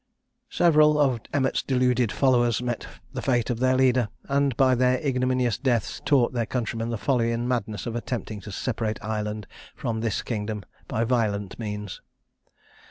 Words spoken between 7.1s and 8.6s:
and madness of attempting to